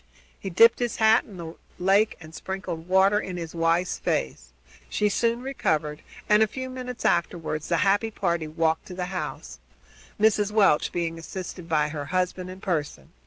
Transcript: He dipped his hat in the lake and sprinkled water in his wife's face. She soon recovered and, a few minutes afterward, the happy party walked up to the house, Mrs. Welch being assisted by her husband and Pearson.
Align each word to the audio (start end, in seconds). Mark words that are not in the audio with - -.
He 0.39 0.49
dipped 0.49 0.79
his 0.79 0.95
hat 0.95 1.25
in 1.25 1.37
the 1.37 1.53
lake 1.77 2.17
and 2.19 2.33
sprinkled 2.33 2.87
water 2.87 3.19
in 3.19 3.37
his 3.37 3.53
wife's 3.53 3.99
face. 3.99 4.49
She 4.89 5.09
soon 5.09 5.43
recovered 5.43 6.01
and, 6.27 6.41
a 6.41 6.47
few 6.47 6.71
minutes 6.71 7.05
afterward, 7.05 7.61
the 7.61 7.77
happy 7.85 8.09
party 8.09 8.47
walked 8.47 8.85
up 8.85 8.87
to 8.87 8.93
the 8.95 9.05
house, 9.13 9.59
Mrs. 10.19 10.49
Welch 10.51 10.91
being 10.91 11.19
assisted 11.19 11.69
by 11.69 11.89
her 11.89 12.05
husband 12.05 12.49
and 12.49 12.63
Pearson. 12.63 13.11